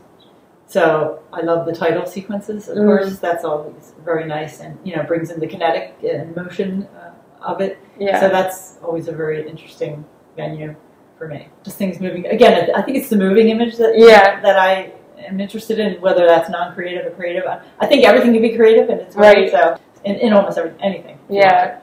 [0.66, 2.85] So I love the title sequences, of Mhm.
[2.87, 3.18] course.
[3.20, 7.11] That's always very nice and, you know, brings in the kinetic and motion uh,
[7.53, 7.79] of it.
[7.99, 10.05] yeah So that's always a very interesting
[10.37, 10.75] venue
[11.18, 11.49] for me.
[11.62, 12.27] Just things moving.
[12.27, 14.40] Again, I think it's the moving image that, Yeah.
[14.40, 14.90] that I
[15.29, 17.44] am interested in, whether that's non-creative or creative.
[17.47, 19.37] I- think everything can be creative and it's great.
[19.37, 19.51] Right.
[19.53, 21.18] So in, in almost every, anything.
[21.29, 21.79] Yeah.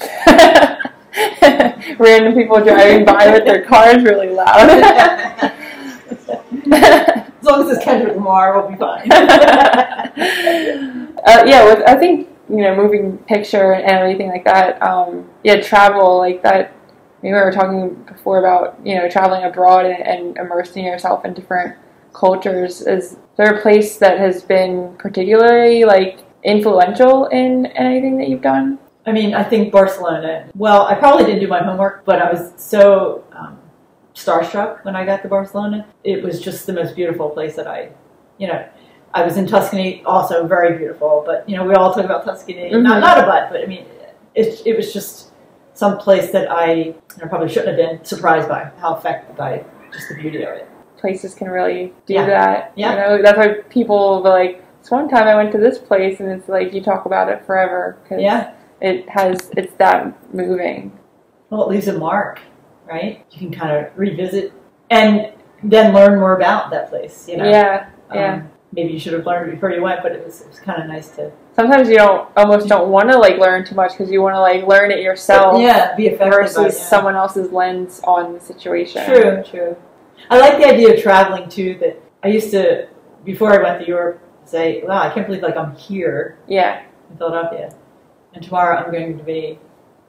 [1.98, 4.70] Random people driving by with their cars really loud.
[6.72, 9.10] as long as it's Kendrick Lamar, we'll be fine.
[9.10, 9.44] uh,
[11.46, 14.82] yeah, with I think you know moving picture and everything like that.
[14.82, 16.72] Um, yeah, travel like that.
[17.22, 21.76] We were talking before about you know traveling abroad and, and immersing yourself in different
[22.14, 22.80] cultures.
[22.82, 28.78] Is there a place that has been particularly like influential in anything that you've done?
[29.06, 30.48] I mean, I think Barcelona.
[30.54, 33.58] Well, I probably didn't do my homework, but I was so um,
[34.14, 35.86] starstruck when I got to Barcelona.
[36.04, 37.90] It was just the most beautiful place that I,
[38.38, 38.64] you know,
[39.14, 41.22] I was in Tuscany, also very beautiful.
[41.26, 42.82] But you know, we all talk about Tuscany, Mhm.
[42.82, 43.84] not not a but, but I mean,
[44.34, 45.30] it it was just
[45.74, 49.64] some place that I, you know, probably shouldn't have been surprised by how affected by
[49.92, 50.68] just the beauty of it.
[50.98, 52.26] places can really do Yeah.
[52.26, 52.72] that.
[52.76, 52.92] Yeah.
[52.92, 55.76] You know, that's why people will be like, this one time I went to this
[55.76, 58.52] place and it's like, you talk about it forever because Yeah.
[58.82, 60.98] It has, it's that moving.
[61.50, 62.40] Well, it leaves a mark,
[62.86, 63.24] right?
[63.30, 64.52] You can kind of revisit
[64.90, 67.26] and then learn more about that place.
[67.28, 67.48] You know.
[67.48, 67.88] Yeah.
[68.10, 68.42] Um, Yeah.
[68.72, 70.88] maybe you should have learned before you went, but it was it was kind of
[70.88, 74.22] nice to Sometimes you don't, almost don't want to like learn too much because you
[74.22, 76.70] want to like learn it yourself yeah be affected versus by yeah.
[76.70, 79.04] someone else's lens on the situation.
[79.04, 79.76] True, true.
[80.30, 81.76] I like the idea of traveling too.
[81.80, 82.88] That I used to
[83.24, 86.82] before I went to Europe say, "Wow, I can't believe like I'm here Yeah.
[87.10, 87.74] in Philadelphia,
[88.34, 89.58] and tomorrow I'm going to be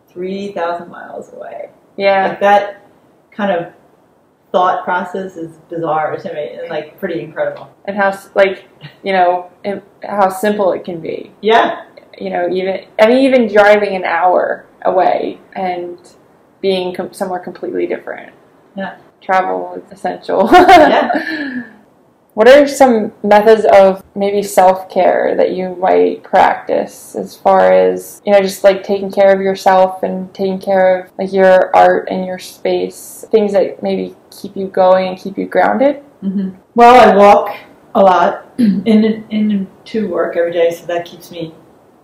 [0.07, 2.29] three thousand miles away." Yeah.
[2.29, 2.87] Like that
[3.31, 3.73] kind of
[4.51, 7.75] thought process is bizarre to me and like pretty incredible.
[7.85, 8.65] And how, like,
[9.03, 9.51] you know,
[10.03, 11.31] how simple it can be.
[11.41, 11.85] Yeah,
[12.17, 15.97] you know, even I mean, even driving an hour away and
[16.61, 18.33] being com- somewhere completely different.
[18.75, 18.97] Yeah.
[19.21, 20.49] travel is essential.
[20.51, 21.63] Yeah.
[22.33, 28.21] What are some methods of maybe self care that you might practice as far as,
[28.25, 32.07] you know, just like taking care of yourself and taking care of like your art
[32.09, 33.23] and your space?
[33.29, 35.97] Things that maybe keep you going and keep you grounded?
[36.21, 37.55] hmm Well, I walk
[37.93, 41.53] a lot in in to work every day, so that keeps me,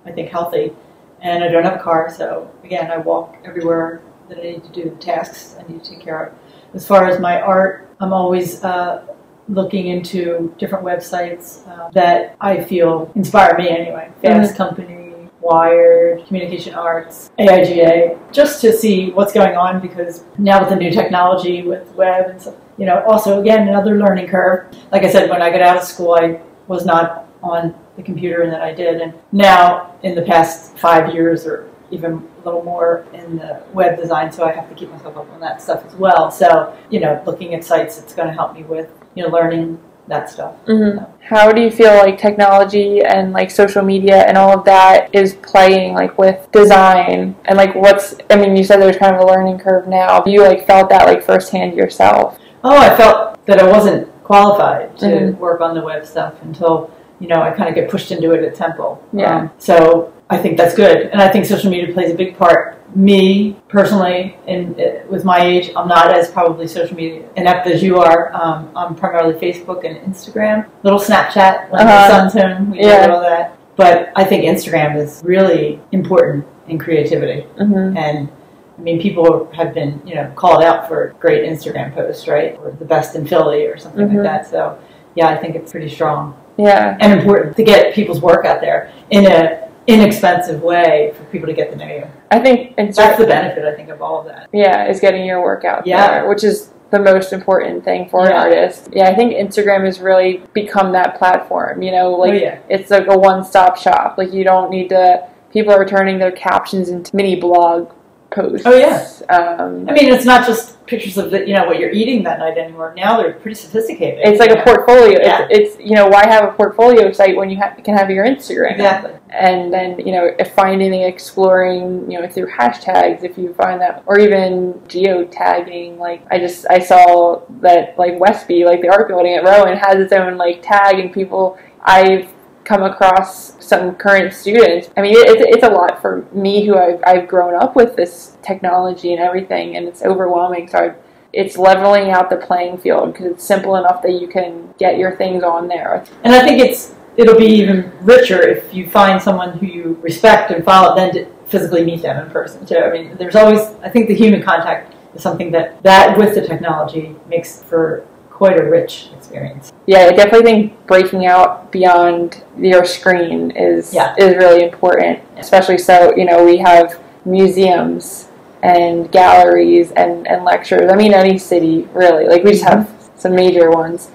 [0.05, 0.73] I think, healthy.
[1.21, 4.71] And I don't have a car, so again, I walk everywhere that I need to
[4.71, 6.33] do the tasks I need to take care of.
[6.75, 9.07] As far as my art, I'm always uh,
[9.49, 14.11] looking into different websites uh, that I feel inspire me anyway.
[14.21, 20.69] Fast Company, Wired, Communication Arts, AIGA, just to see what's going on because now with
[20.69, 24.73] the new technology, with web and stuff, you know, also again another learning curve.
[24.91, 28.43] Like I said, when I got out of school, I was not on the computer,
[28.43, 32.63] and then I did, and now in the past five years or even a little
[32.63, 35.85] more in the web design, so I have to keep myself up on that stuff
[35.85, 36.31] as well.
[36.31, 39.79] So you know, looking at sites, it's going to help me with you know learning
[40.07, 40.55] that stuff.
[40.65, 41.03] Mm-hmm.
[41.23, 45.35] How do you feel like technology and like social media and all of that is
[45.35, 49.25] playing like with design and like what's I mean you said there's kind of a
[49.25, 50.23] learning curve now.
[50.25, 52.39] You like felt that like firsthand yourself.
[52.63, 55.37] Oh, I felt that I wasn't qualified to Mhm.
[55.37, 58.43] work on the web stuff until you know I kind of get pushed into it
[58.43, 59.03] at Temple.
[59.13, 59.35] Yeah.
[59.41, 62.75] Um, so I think that's good, and I think social media plays a big part.
[62.95, 67.81] Me personally, in uh, with my age, I'm not as probably social media inept as
[67.83, 68.31] you are.
[68.33, 72.07] Um, I'm primarily Facebook and Instagram, little Snapchat when Uh-huh.
[72.07, 72.71] the son's home.
[72.71, 73.07] We Yeah.
[73.07, 77.45] do all that, but I think Instagram is really important in creativity.
[77.59, 77.97] Mm-hmm.
[77.97, 78.29] And
[78.77, 82.57] I mean, people have been, you know, called out for great Instagram posts, right?
[82.63, 84.13] Or the best in Philly or something Mhm.
[84.15, 84.47] like that.
[84.47, 84.77] So,
[85.15, 86.95] yeah, I think it's pretty strong Yeah.
[86.99, 91.53] and important to get people's work out there in a inexpensive way for people to
[91.53, 92.07] get to know you.
[92.31, 94.49] I think That's the benefit, I think, of all of that.
[94.53, 96.07] yeah is getting your work out Yeah.
[96.07, 98.89] there, which is the most important thing for an artist.
[98.91, 101.81] Yeah, I think Instagram has really become that platform.
[101.81, 102.59] You know, like oh, yeah.
[102.69, 104.17] it's like a one-stop shop.
[104.17, 105.27] Like you don't need to.
[105.51, 107.91] People are turning their captions into mini blog
[108.31, 108.65] posts.
[108.65, 109.07] Oh, yeah.
[109.29, 112.39] Um, I mean, it's not just pictures of the, you know what you're eating that
[112.39, 112.93] night anymore.
[112.97, 114.21] Now they're pretty sophisticated.
[114.23, 115.19] it's like a portfolio.
[115.21, 115.47] Yeah.
[115.49, 118.25] It's, it's you know why have a portfolio site when you ha- can have your
[118.25, 119.11] Instagram Exactly.
[119.29, 123.79] and then you know if finding and exploring you know through hashtags if you find
[123.81, 129.07] that or even geotagging like i just i saw that like westby like the art
[129.07, 132.27] building at rowan has its own like tag and people i've
[132.69, 134.91] come across some current students.
[134.95, 138.37] I mean it's, it's a lot for me who I've, I've grown up with this
[138.43, 140.67] technology and everything and it's overwhelming.
[140.69, 140.95] So I've,
[141.33, 145.15] it's leveling out the playing field because it's simple enough that you can get your
[145.15, 146.05] things on there.
[146.23, 150.51] And I think it's it'll be even richer if you find someone who you respect
[150.51, 152.77] and follow, then to physically meet them in person too.
[152.77, 156.45] I mean, there's always I think the human contact is something that that with the
[156.45, 158.05] technology makes for
[158.39, 159.73] quite a rich experience.
[159.85, 164.15] Yeah, I definitely think breaking out beyond your screen is Yeah.
[164.17, 165.19] is really important.
[165.37, 168.29] Especially so, you know, we have museums
[168.63, 170.89] and galleries and, and lectures.
[170.89, 172.27] I mean any city really.
[172.27, 174.09] Like we just have some major ones.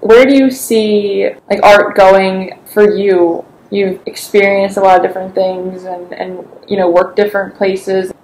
[0.00, 3.44] Where do you see like art going for you?
[3.70, 8.14] You've experienced a lot of different things and, and you know, worked different places.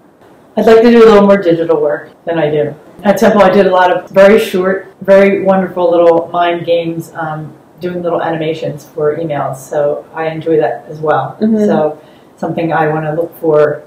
[0.57, 2.75] I'd like to do a little more digital work than I do.
[3.03, 7.53] At Temple, I did a lot of very short, very wonderful little mind games, um,
[7.81, 9.57] doing little animations for emails.
[9.57, 11.37] So I enjoy that as well.
[11.41, 11.67] Mhm.
[11.67, 11.99] So
[12.37, 13.83] something I want to look for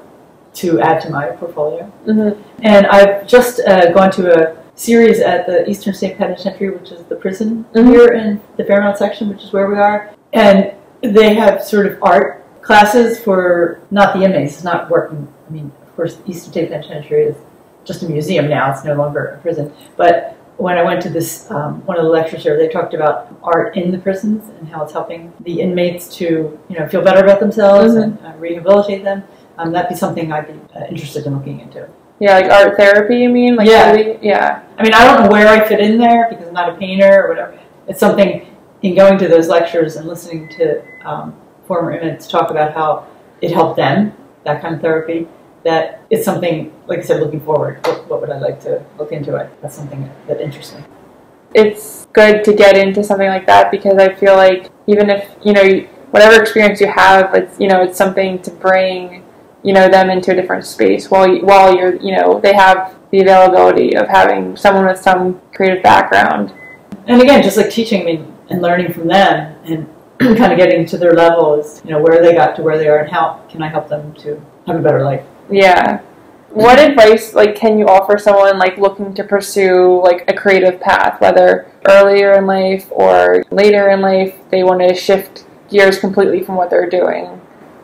[0.56, 1.90] to add to my portfolio.
[2.06, 2.42] Mm-hmm.
[2.64, 7.04] And I've just uh, gone to a series at the Eastern State Penitentiary, which is
[7.04, 7.88] the prison Mhm.
[7.88, 10.10] here in the Fairmount section, which is where we are.
[10.34, 14.56] And they have sort of art classes for not the inmates.
[14.56, 15.28] It's not working.
[15.48, 17.36] I mean, course, Eastern State Penitentiary is
[17.84, 18.72] just a museum now.
[18.72, 19.74] It's no longer a prison.
[19.98, 23.36] But when I went to this um, one of the lectures here, they talked about
[23.44, 27.24] art in the prisons and how it's helping the inmates to you know feel better
[27.24, 28.04] about themselves Mhm.
[28.04, 29.24] and uh, rehabilitate them.
[29.58, 31.88] Um, that'd be something I'd be uh, interested in looking into.
[32.20, 33.56] Yeah, like art therapy, you mean?
[33.56, 33.92] Like Yeah.
[33.92, 34.18] really?
[34.22, 34.62] Yeah.
[34.78, 37.24] I mean, I don't know where I fit in there because I'm not a painter
[37.26, 37.60] or whatever.
[37.88, 38.48] It's something
[38.82, 41.36] in going to those lectures and listening to um,
[41.68, 43.06] former inmates talk about how
[43.42, 45.28] it helped them, that kind of therapy,
[45.64, 47.86] that it's something, like I said, looking forward.
[47.86, 49.50] What, what would I like to look into it?
[49.62, 50.84] That's something that interests me.
[51.54, 55.54] it's good to get into something like that because I feel like even if you
[55.54, 55.80] know
[56.12, 59.24] whatever experience you have, it's you know it's something to bring
[59.64, 62.96] you know them into a different space while you, while you're you know they have
[63.12, 66.54] the availability of having someone with some creative background.
[67.08, 69.88] And again, just like teaching me and learning from them and
[70.38, 72.88] kind of getting to their level is, you know, where they got to where they
[72.88, 75.26] are and how can I help them to have a better life.
[75.50, 76.02] Yeah.
[76.50, 76.92] What mm-hmm.
[76.92, 81.70] advice like can you offer someone like looking to pursue like a creative path, whether
[81.88, 86.70] earlier in life or later in life they want to shift gears completely from what
[86.70, 87.42] they're doing?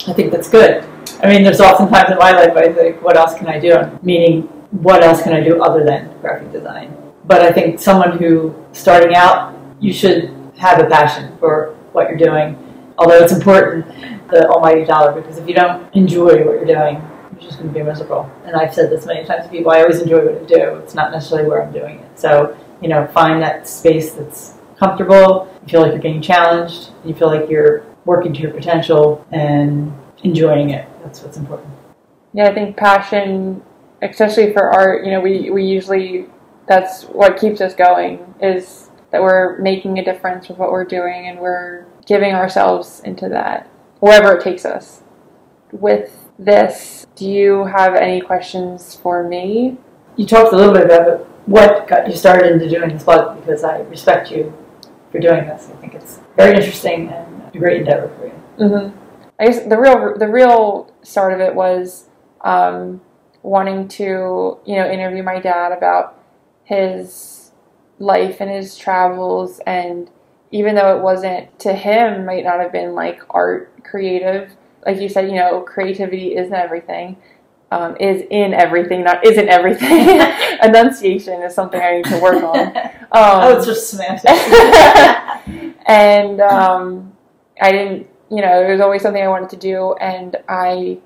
[0.08, 0.84] I think that's good.
[1.22, 4.00] I mean, there's often times in my life I think, what else can I do?
[4.02, 6.98] Meaning, what else can I do other than graphic design?
[7.26, 12.18] But I think someone who starting out, you should have a passion for what you're
[12.18, 12.58] doing.
[12.98, 13.88] Although it's important,
[14.30, 17.02] the almighty dollar, because if you don't enjoy what you're doing,
[17.44, 18.32] just going to be miserable.
[18.46, 19.72] And I've said this many times to people.
[19.72, 20.76] I always enjoy what I do.
[20.78, 22.20] It's not necessarily where I'm doing it.
[22.20, 25.50] So you know, find that space that's comfortable.
[25.64, 26.90] You feel like you're getting challenged.
[27.06, 30.88] You feel like you're working to your potential and enjoying it.
[31.02, 31.70] That's what's important.
[32.34, 33.64] Yeah, I think passion,
[34.02, 36.28] especially for art, you know, we, we usually,
[36.68, 41.28] that's what keeps us going, is that we're making a difference with what we're doing
[41.28, 43.70] and we're giving ourselves into that,
[44.02, 45.04] wherever it takes us.
[45.72, 49.78] With this, do you have any questions for me?
[50.16, 53.64] You talked a little bit about what got you started into doing this blog because
[53.64, 54.54] I respect you
[55.12, 55.70] for doing this.
[55.72, 58.68] I think it's very interesting and a great endeavor for you.
[58.70, 58.98] Mm-hmm.
[59.40, 62.08] I guess the real the real start of it was
[62.42, 63.02] um,
[63.42, 66.20] wanting to you know interview my dad about
[66.64, 67.52] his
[68.00, 70.10] life and his travels, and
[70.52, 74.52] even though it wasn't to him, might not have been like art creative.
[74.86, 77.18] Like you said, you know, creativity isn't everything.
[77.72, 80.22] Um, is in everything, not isn't everything.
[80.64, 82.74] Enunciation is something I need to work on.
[83.14, 84.26] Um, oh, it's just semantics.
[85.86, 87.14] and um,
[87.62, 90.98] I didn't, you know, it was always something I wanted to do, and I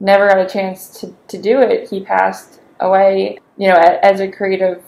[0.00, 1.88] never got a chance to, to do it.
[1.88, 3.38] He passed away.
[3.56, 4.82] You know, as a creative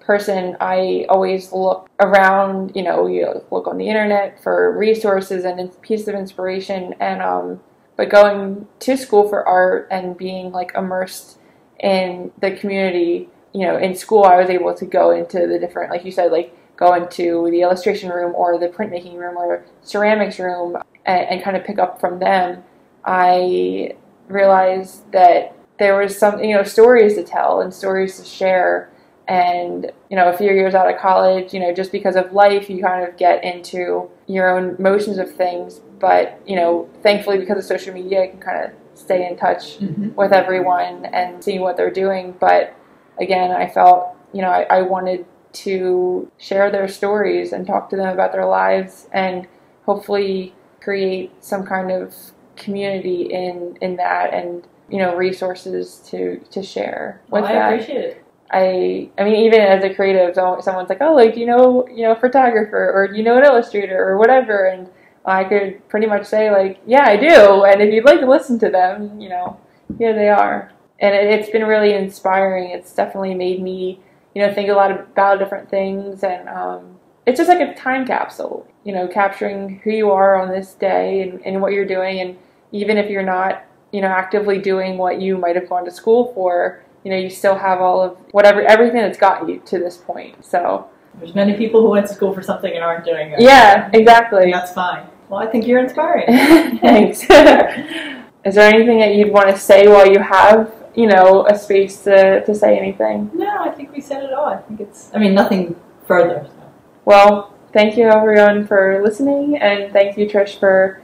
[0.00, 5.80] person, I always look around, you know, you look on the internet for resources and
[5.82, 7.60] pieces of inspiration, and um,
[7.96, 11.38] but going to school for art and being like immersed
[11.80, 15.90] in the community, you know, in school, I was able to go into the different,
[15.90, 20.38] like you said, like go into the illustration room or the printmaking room or ceramics
[20.38, 20.76] room
[21.06, 22.64] and, and kind of pick up from them.
[23.04, 23.94] I
[24.28, 28.90] realized that there was some, you know, stories to tell and stories to share.
[29.26, 32.68] And, you know, a few years out of college, you know, just because of life,
[32.68, 35.80] you kind of get into your own motions of things.
[36.00, 39.78] But, you know, thankfully, because of social media, I can kind of stay in touch
[39.80, 40.14] Mhm.
[40.14, 42.34] with everyone and see what they're doing.
[42.38, 42.72] But
[43.20, 45.24] again, I felt, you know, I, I wanted
[45.54, 49.46] to share their stories and talk to them about their lives and
[49.86, 52.14] hopefully create some kind of
[52.56, 57.72] community in in that and you know resources to to share with Well, I that.
[57.72, 58.24] appreciate it.
[58.50, 62.12] I I mean even as a creative, someone's like, oh, like you know you know
[62.12, 64.88] a photographer or you know an illustrator or whatever, and
[65.24, 68.58] I could pretty much say like, yeah, I do, and if you'd like to listen
[68.60, 69.58] to them, you know,
[69.98, 72.70] here they are, and it, it's been really inspiring.
[72.70, 74.00] It's definitely made me
[74.34, 78.06] you know think a lot about different things, and um, it's just like a time
[78.06, 82.20] capsule, you know, capturing who you are on this day and, and what you're doing,
[82.20, 82.36] and
[82.72, 86.32] even if you're not you know actively doing what you might have gone to school
[86.34, 89.98] for you know, you still have all of whatever everything that's got you to this
[89.98, 90.44] point.
[90.44, 93.40] So There's many people who went to school for something and aren't doing it.
[93.40, 94.44] yeah, exactly.
[94.44, 95.06] And that's fine.
[95.28, 96.26] Well, I think you're inspiring.
[96.80, 97.22] Thanks.
[98.44, 102.02] Is there anything that you'd want to say while you have, you know, a space
[102.04, 103.30] to, to say anything?
[103.34, 104.46] no, I think we said it all.
[104.46, 106.46] I think it's, I mean, nothing further.
[106.46, 106.72] So.
[107.06, 111.02] Well, thank you everyone for listening, and thank you Trish for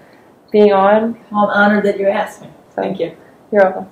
[0.52, 1.18] being on.
[1.30, 2.48] Well, I'm honored that you asked me.
[2.74, 3.16] So Thank you.
[3.50, 3.90] You're welcome.